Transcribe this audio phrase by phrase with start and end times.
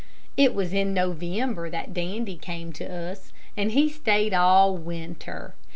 [0.35, 5.53] It was in November that Dandy came to us, and he stayed all winter.